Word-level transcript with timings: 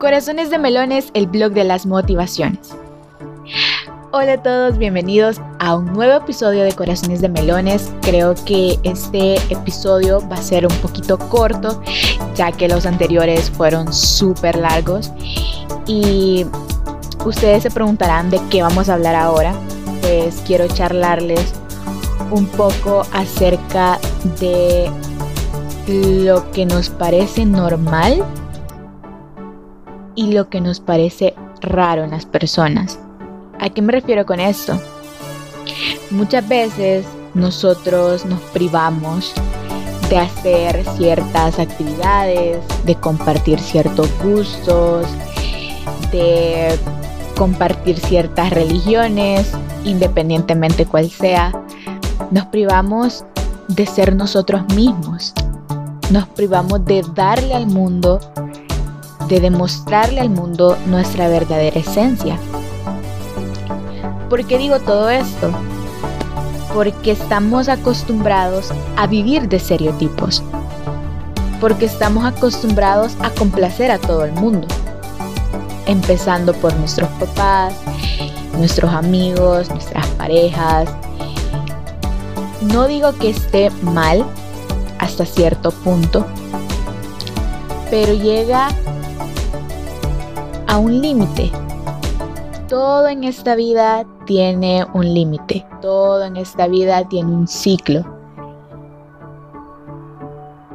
Corazones 0.00 0.48
de 0.48 0.56
Melones, 0.56 1.10
el 1.12 1.26
blog 1.26 1.52
de 1.52 1.62
las 1.62 1.84
motivaciones. 1.84 2.74
Hola 4.12 4.32
a 4.32 4.42
todos, 4.42 4.78
bienvenidos 4.78 5.42
a 5.58 5.76
un 5.76 5.92
nuevo 5.92 6.14
episodio 6.14 6.64
de 6.64 6.72
Corazones 6.72 7.20
de 7.20 7.28
Melones. 7.28 7.92
Creo 8.00 8.34
que 8.46 8.78
este 8.82 9.34
episodio 9.52 10.26
va 10.26 10.36
a 10.36 10.42
ser 10.42 10.66
un 10.66 10.74
poquito 10.76 11.18
corto, 11.18 11.82
ya 12.34 12.50
que 12.50 12.66
los 12.66 12.86
anteriores 12.86 13.50
fueron 13.50 13.92
súper 13.92 14.56
largos. 14.56 15.12
Y 15.86 16.46
ustedes 17.26 17.64
se 17.64 17.70
preguntarán 17.70 18.30
de 18.30 18.40
qué 18.48 18.62
vamos 18.62 18.88
a 18.88 18.94
hablar 18.94 19.14
ahora. 19.14 19.52
Pues 20.00 20.42
quiero 20.46 20.66
charlarles 20.66 21.52
un 22.30 22.46
poco 22.46 23.02
acerca 23.12 23.98
de 24.40 24.90
lo 25.86 26.50
que 26.52 26.64
nos 26.64 26.88
parece 26.88 27.44
normal 27.44 28.24
y 30.14 30.32
lo 30.32 30.48
que 30.48 30.60
nos 30.60 30.80
parece 30.80 31.34
raro 31.60 32.04
en 32.04 32.10
las 32.10 32.26
personas. 32.26 32.98
¿A 33.58 33.70
qué 33.70 33.82
me 33.82 33.92
refiero 33.92 34.24
con 34.26 34.40
esto? 34.40 34.80
Muchas 36.10 36.48
veces 36.48 37.06
nosotros 37.34 38.24
nos 38.24 38.40
privamos 38.52 39.32
de 40.08 40.18
hacer 40.18 40.84
ciertas 40.96 41.58
actividades, 41.58 42.58
de 42.84 42.94
compartir 42.96 43.60
ciertos 43.60 44.10
gustos, 44.22 45.06
de 46.10 46.76
compartir 47.36 47.98
ciertas 47.98 48.50
religiones, 48.50 49.52
independientemente 49.84 50.84
cuál 50.84 51.10
sea. 51.10 51.52
Nos 52.30 52.46
privamos 52.46 53.24
de 53.68 53.86
ser 53.86 54.16
nosotros 54.16 54.62
mismos. 54.74 55.32
Nos 56.10 56.26
privamos 56.28 56.84
de 56.84 57.04
darle 57.14 57.54
al 57.54 57.66
mundo 57.66 58.18
de 59.30 59.38
demostrarle 59.38 60.20
al 60.20 60.28
mundo 60.28 60.76
nuestra 60.86 61.28
verdadera 61.28 61.78
esencia. 61.78 62.36
¿Por 64.28 64.44
qué 64.44 64.58
digo 64.58 64.80
todo 64.80 65.08
esto? 65.08 65.52
Porque 66.74 67.12
estamos 67.12 67.68
acostumbrados 67.68 68.72
a 68.96 69.06
vivir 69.06 69.48
de 69.48 69.58
estereotipos. 69.58 70.42
Porque 71.60 71.84
estamos 71.84 72.24
acostumbrados 72.24 73.16
a 73.22 73.30
complacer 73.30 73.92
a 73.92 73.98
todo 73.98 74.24
el 74.24 74.32
mundo. 74.32 74.66
Empezando 75.86 76.52
por 76.54 76.74
nuestros 76.74 77.08
papás, 77.10 77.74
nuestros 78.58 78.92
amigos, 78.92 79.70
nuestras 79.70 80.06
parejas. 80.08 80.88
No 82.62 82.88
digo 82.88 83.12
que 83.12 83.30
esté 83.30 83.70
mal 83.82 84.24
hasta 84.98 85.24
cierto 85.24 85.70
punto, 85.70 86.26
pero 87.90 88.12
llega 88.12 88.68
a 90.70 90.78
un 90.78 91.02
límite. 91.02 91.50
Todo 92.68 93.08
en 93.08 93.24
esta 93.24 93.56
vida 93.56 94.06
tiene 94.24 94.86
un 94.94 95.12
límite, 95.12 95.66
todo 95.82 96.22
en 96.22 96.36
esta 96.36 96.68
vida 96.68 97.08
tiene 97.08 97.32
un 97.32 97.48
ciclo. 97.48 98.04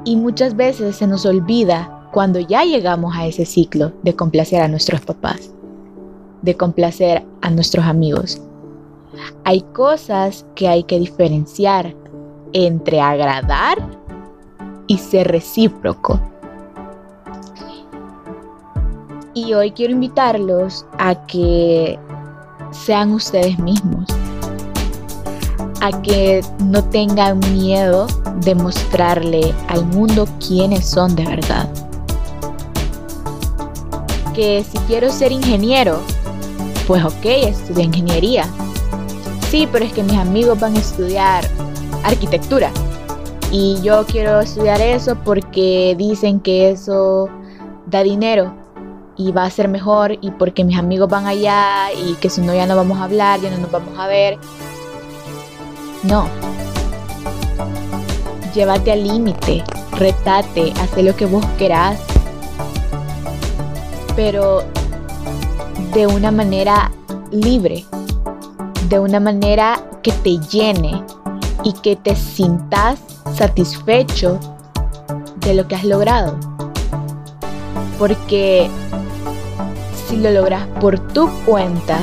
Y 0.04 0.18
muchas 0.18 0.58
veces 0.58 0.98
se 0.98 1.08
nos 1.08 1.26
olvida 1.26 2.10
cuando 2.12 2.42
ya 2.42 2.66
llegamos 2.66 3.16
a 3.16 3.26
ese 3.26 3.46
ciclo 3.46 3.94
de 4.04 4.14
complacer 4.14 4.62
a 4.62 4.68
nuestros 4.68 5.00
papás, 5.00 5.54
de 6.42 6.58
complacer 6.58 7.24
a 7.42 7.50
nuestros 7.50 7.86
amigos. 7.86 8.42
Hay 9.46 9.62
cosas 9.62 10.46
que 10.56 10.68
hay 10.68 10.84
que 10.84 11.00
diferenciar 11.00 11.96
entre 12.52 13.00
agradar 13.00 13.78
y 14.88 14.98
ser 14.98 15.30
recíproco. 15.32 16.20
Y 19.38 19.54
hoy 19.54 19.72
quiero 19.72 19.92
invitarlos 19.92 20.86
a 20.98 21.14
que 21.28 22.00
sean 22.72 23.12
ustedes 23.12 23.60
mismos, 23.60 24.08
a 25.82 26.02
que 26.02 26.40
no 26.64 26.82
tengan 26.86 27.40
miedo 27.52 28.08
de 28.46 28.56
mostrarle 28.56 29.54
al 29.68 29.86
mundo 29.88 30.26
quiénes 30.40 30.86
son 30.86 31.18
de 31.18 31.26
verdad. 31.26 31.70
Que 34.34 34.64
si 34.64 34.78
quiero 34.88 35.12
ser 35.12 35.34
ingeniero, 35.34 36.00
pues 36.88 37.04
ok, 37.04 37.26
estudia 37.26 37.84
ingeniería. 37.84 38.46
Sí, 39.50 39.68
pero 39.70 39.84
es 39.84 39.92
que 39.92 40.04
mis 40.04 40.18
amigos 40.18 40.58
van 40.62 40.78
a 40.78 40.80
estudiar 40.80 41.46
arquitectura. 42.06 42.72
Y 43.52 43.82
yo 43.82 44.06
quiero 44.06 44.40
estudiar 44.40 44.80
eso 44.80 45.18
porque 45.26 45.94
dicen 45.98 46.40
que 46.40 46.72
eso 46.72 47.28
da 47.86 48.02
dinero 48.02 48.65
y 49.18 49.32
va 49.32 49.46
a 49.46 49.50
ser 49.50 49.68
mejor 49.68 50.18
y 50.22 50.32
porque 50.32 50.64
mis 50.64 50.78
amigos 50.78 51.10
van 51.10 51.26
allá 51.26 51.92
y 51.94 52.14
que 52.16 52.30
si 52.30 52.42
no 52.42 52.54
ya 52.54 52.66
no 52.66 52.76
vamos 52.76 53.00
a 53.00 53.06
hablar, 53.06 53.40
ya 53.40 53.50
no 53.50 53.58
nos 53.58 53.72
vamos 53.72 53.98
a 53.98 54.08
ver. 54.08 54.38
No. 56.04 56.28
Llévate 58.54 58.92
al 58.92 59.04
límite, 59.04 59.64
retate, 59.92 60.74
haz 60.80 61.02
lo 61.02 61.16
que 61.16 61.26
vos 61.26 61.46
querás, 61.58 62.00
pero 64.16 64.64
de 65.94 66.08
una 66.08 66.32
manera 66.32 66.92
libre, 67.32 67.86
de 68.90 69.00
una 69.00 69.20
manera 69.20 69.82
que 70.02 70.12
te 70.12 70.38
llene 70.38 71.04
y 71.64 71.74
que 71.74 71.96
te 71.96 72.16
sintas 72.16 73.00
satisfecho 73.34 74.40
de 75.38 75.54
lo 75.54 75.68
que 75.68 75.76
has 75.76 75.84
logrado. 75.84 76.38
Porque 77.98 78.70
si 80.16 80.22
lo 80.22 80.32
logras 80.32 80.66
por 80.80 80.98
tu 80.98 81.30
cuenta, 81.44 82.00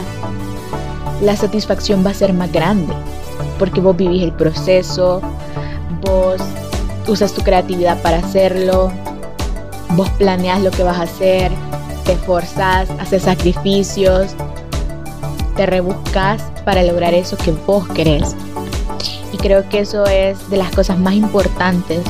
la 1.22 1.34
satisfacción 1.34 2.04
va 2.04 2.10
a 2.10 2.14
ser 2.14 2.34
más 2.34 2.52
grande, 2.52 2.92
porque 3.58 3.80
vos 3.80 3.96
vivís 3.96 4.22
el 4.22 4.32
proceso, 4.32 5.22
vos 6.04 6.42
usas 7.08 7.32
tu 7.32 7.40
creatividad 7.40 8.02
para 8.02 8.18
hacerlo, 8.18 8.92
vos 9.96 10.10
planeas 10.18 10.60
lo 10.60 10.70
que 10.70 10.82
vas 10.82 10.98
a 10.98 11.04
hacer, 11.04 11.50
te 12.04 12.12
esforzas, 12.12 12.90
haces 13.00 13.22
sacrificios, 13.22 14.34
te 15.56 15.64
rebuscas 15.64 16.42
para 16.66 16.82
lograr 16.82 17.14
eso 17.14 17.38
que 17.38 17.52
vos 17.66 17.88
querés. 17.88 18.36
Y 19.32 19.38
creo 19.38 19.66
que 19.70 19.78
eso 19.78 20.04
es 20.04 20.50
de 20.50 20.58
las 20.58 20.70
cosas 20.70 20.98
más 20.98 21.14
importantes 21.14 22.00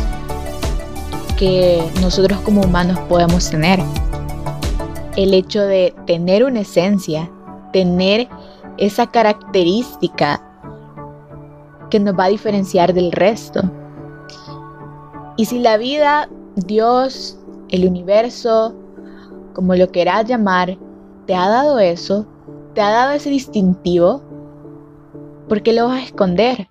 que 1.38 1.80
nosotros 2.00 2.40
como 2.40 2.62
humanos 2.62 2.98
podemos 3.08 3.48
tener 3.48 3.78
el 5.16 5.34
hecho 5.34 5.62
de 5.62 5.94
tener 6.06 6.44
una 6.44 6.60
esencia, 6.60 7.30
tener 7.72 8.28
esa 8.78 9.06
característica 9.06 10.42
que 11.90 12.00
nos 12.00 12.18
va 12.18 12.24
a 12.24 12.28
diferenciar 12.28 12.94
del 12.94 13.12
resto. 13.12 13.60
Y 15.36 15.44
si 15.44 15.58
la 15.58 15.76
vida, 15.76 16.28
Dios, 16.56 17.38
el 17.68 17.86
universo, 17.86 18.74
como 19.52 19.74
lo 19.74 19.88
quieras 19.88 20.26
llamar, 20.26 20.78
te 21.26 21.34
ha 21.34 21.48
dado 21.48 21.78
eso, 21.78 22.26
te 22.74 22.80
ha 22.80 22.90
dado 22.90 23.12
ese 23.12 23.30
distintivo, 23.30 24.22
¿por 25.48 25.62
qué 25.62 25.72
lo 25.72 25.88
vas 25.88 26.00
a 26.00 26.04
esconder? 26.04 26.66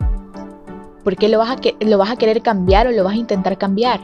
¿Por 1.04 1.16
qué 1.16 1.30
lo 1.30 1.40
vas 1.40 1.52
a, 1.52 1.86
lo 1.86 1.98
vas 1.98 2.12
a 2.12 2.16
querer 2.16 2.42
cambiar 2.42 2.88
o 2.88 2.92
lo 2.92 3.04
vas 3.04 3.14
a 3.14 3.18
intentar 3.18 3.58
cambiar? 3.58 4.00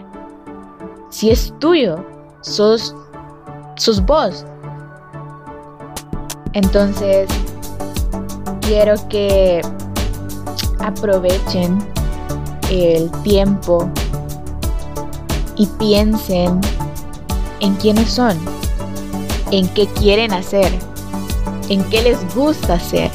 Si 1.10 1.30
es 1.30 1.54
tuyo, 1.60 2.04
sos 2.42 2.96
sus 3.78 4.02
voz. 4.02 4.46
Entonces, 6.54 7.30
quiero 8.62 8.96
que 9.08 9.62
aprovechen 10.80 11.78
el 12.70 13.10
tiempo 13.24 13.90
y 15.56 15.66
piensen 15.80 16.60
en 17.60 17.76
quiénes 17.76 18.10
son, 18.10 18.38
en 19.52 19.68
qué 19.70 19.88
quieren 19.88 20.34
hacer, 20.34 20.72
en 21.70 21.84
qué 21.90 22.02
les 22.02 22.36
gusta 22.36 22.74
hacer 22.74 23.12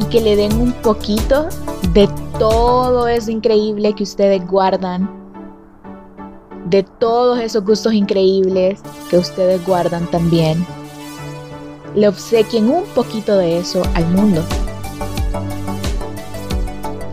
y 0.00 0.04
que 0.04 0.20
le 0.20 0.36
den 0.36 0.60
un 0.60 0.72
poquito 0.72 1.48
de 1.92 2.08
todo 2.38 3.08
eso 3.08 3.30
increíble 3.30 3.94
que 3.94 4.02
ustedes 4.04 4.46
guardan 4.46 5.17
de 6.68 6.82
todos 6.82 7.40
esos 7.40 7.64
gustos 7.64 7.94
increíbles 7.94 8.80
que 9.08 9.16
ustedes 9.16 9.64
guardan 9.66 10.06
también. 10.10 10.66
Le 11.94 12.08
obsequien 12.08 12.68
un 12.68 12.84
poquito 12.94 13.36
de 13.36 13.58
eso 13.58 13.82
al 13.94 14.06
mundo. 14.08 14.42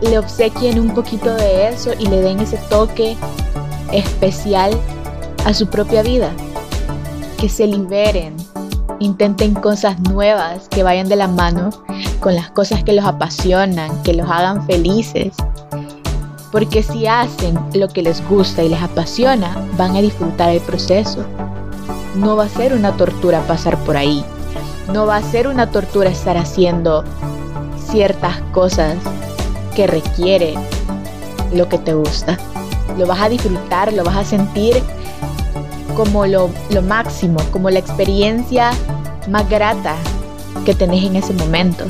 Le 0.02 0.18
obsequien 0.18 0.78
un 0.78 0.92
poquito 0.94 1.34
de 1.34 1.68
eso 1.68 1.92
y 1.98 2.06
le 2.06 2.20
den 2.20 2.40
ese 2.40 2.58
toque 2.68 3.16
especial 3.92 4.72
a 5.44 5.54
su 5.54 5.66
propia 5.66 6.02
vida. 6.02 6.32
Que 7.38 7.48
se 7.48 7.66
liberen, 7.66 8.36
intenten 8.98 9.54
cosas 9.54 9.98
nuevas 10.00 10.68
que 10.68 10.82
vayan 10.82 11.08
de 11.08 11.16
la 11.16 11.28
mano 11.28 11.70
con 12.20 12.34
las 12.34 12.50
cosas 12.50 12.84
que 12.84 12.92
los 12.92 13.06
apasionan, 13.06 14.02
que 14.02 14.12
los 14.12 14.28
hagan 14.30 14.66
felices 14.66 15.34
porque 16.50 16.82
si 16.82 17.06
hacen 17.06 17.58
lo 17.74 17.88
que 17.88 18.02
les 18.02 18.26
gusta 18.28 18.62
y 18.62 18.68
les 18.68 18.82
apasiona, 18.82 19.56
van 19.76 19.96
a 19.96 20.00
disfrutar 20.00 20.50
el 20.50 20.60
proceso, 20.60 21.24
no 22.14 22.36
va 22.36 22.44
a 22.44 22.48
ser 22.48 22.72
una 22.72 22.96
tortura 22.96 23.46
pasar 23.46 23.76
por 23.84 23.96
ahí. 23.96 24.24
No 24.92 25.06
va 25.06 25.16
a 25.16 25.22
ser 25.22 25.48
una 25.48 25.70
tortura 25.70 26.10
estar 26.10 26.36
haciendo 26.36 27.04
ciertas 27.90 28.40
cosas 28.52 28.96
que 29.74 29.86
requiere 29.86 30.54
lo 31.52 31.68
que 31.68 31.78
te 31.78 31.94
gusta. 31.94 32.38
Lo 32.96 33.06
vas 33.06 33.20
a 33.20 33.28
disfrutar, 33.28 33.92
lo 33.92 34.04
vas 34.04 34.16
a 34.16 34.24
sentir 34.24 34.82
como 35.96 36.26
lo, 36.26 36.50
lo 36.70 36.82
máximo, 36.82 37.38
como 37.52 37.70
la 37.70 37.78
experiencia 37.78 38.70
más 39.28 39.48
grata 39.48 39.96
que 40.64 40.74
tenés 40.74 41.04
en 41.04 41.16
ese 41.16 41.32
momento. 41.32 41.84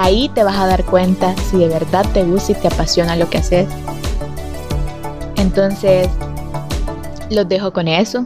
Ahí 0.00 0.28
te 0.28 0.44
vas 0.44 0.56
a 0.56 0.68
dar 0.68 0.84
cuenta 0.84 1.36
si 1.36 1.58
de 1.58 1.66
verdad 1.66 2.06
te 2.14 2.22
gusta 2.22 2.52
y 2.52 2.54
te 2.54 2.68
apasiona 2.68 3.16
lo 3.16 3.28
que 3.28 3.38
haces. 3.38 3.68
Entonces, 5.34 6.08
los 7.30 7.48
dejo 7.48 7.72
con 7.72 7.88
eso. 7.88 8.24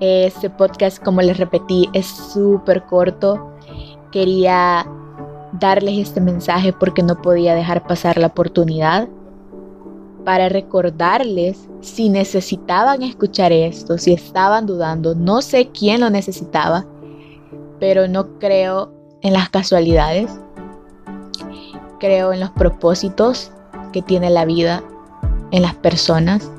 Este 0.00 0.50
podcast, 0.50 1.02
como 1.02 1.22
les 1.22 1.38
repetí, 1.38 1.88
es 1.94 2.04
súper 2.06 2.82
corto. 2.82 3.54
Quería 4.12 4.86
darles 5.52 5.96
este 5.96 6.20
mensaje 6.20 6.74
porque 6.74 7.02
no 7.02 7.22
podía 7.22 7.54
dejar 7.54 7.86
pasar 7.86 8.18
la 8.18 8.26
oportunidad 8.26 9.08
para 10.26 10.50
recordarles 10.50 11.70
si 11.80 12.10
necesitaban 12.10 13.02
escuchar 13.02 13.50
esto, 13.50 13.96
si 13.96 14.12
estaban 14.12 14.66
dudando. 14.66 15.14
No 15.14 15.40
sé 15.40 15.68
quién 15.68 16.02
lo 16.02 16.10
necesitaba, 16.10 16.84
pero 17.80 18.08
no 18.08 18.38
creo 18.38 18.97
en 19.22 19.32
las 19.32 19.48
casualidades. 19.48 20.30
Creo 21.98 22.32
en 22.32 22.40
los 22.40 22.50
propósitos 22.50 23.50
que 23.92 24.02
tiene 24.02 24.30
la 24.30 24.44
vida, 24.44 24.82
en 25.50 25.62
las 25.62 25.74
personas. 25.74 26.50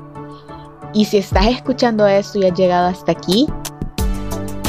Y 0.92 1.04
si 1.04 1.18
estás 1.18 1.46
escuchando 1.46 2.06
esto 2.06 2.38
y 2.38 2.46
has 2.46 2.58
llegado 2.58 2.88
hasta 2.88 3.12
aquí, 3.12 3.46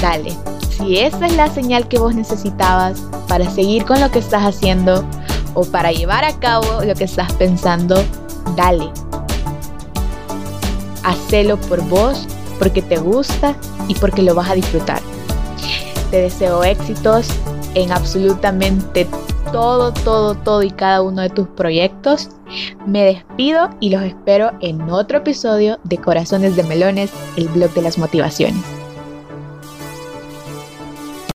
dale. 0.02 0.36
Si 0.70 0.98
esa 1.00 1.26
es 1.26 1.36
la 1.36 1.48
señal 1.48 1.88
que 1.88 2.00
vos 2.00 2.16
necesitabas 2.16 3.02
para 3.28 3.50
seguir 3.50 3.86
con 3.86 4.00
lo 4.00 4.10
que 4.12 4.20
estás 4.20 4.44
haciendo 4.44 5.04
o 5.54 5.66
para 5.66 5.92
llevar 5.92 6.24
a 6.24 6.40
cabo 6.40 6.84
lo 6.84 6.96
que 6.96 7.04
estás 7.04 7.32
pensando, 7.34 8.02
dale. 8.56 8.90
Hacelo 11.04 11.58
por 11.58 11.82
vos, 11.90 12.28
porque 12.60 12.82
te 12.82 12.98
gusta 12.98 13.56
y 13.88 13.96
porque 13.96 14.22
lo 14.22 14.36
vas 14.36 14.50
a 14.50 14.54
disfrutar. 14.54 15.02
Te 16.12 16.22
deseo 16.22 16.64
éxitos 16.64 17.28
en 17.76 17.92
absolutamente 17.92 19.08
todo, 19.52 19.92
todo, 19.92 20.36
todo 20.36 20.64
y 20.64 20.72
cada 20.72 21.02
uno 21.02 21.22
de 21.22 21.30
tus 21.30 21.48
proyectos. 21.50 22.30
Me 22.86 23.04
despido 23.04 23.70
y 23.80 23.90
los 23.90 24.04
espero 24.04 24.52
en 24.62 24.82
otro 24.90 25.20
episodio 25.20 25.80
de 25.84 25.98
Corazones 25.98 26.56
de 26.56 26.64
Melones, 26.64 27.12
el 27.38 27.48
blog 27.50 27.74
de 27.74 27.82
las 27.82 27.98
motivaciones. 27.98 28.81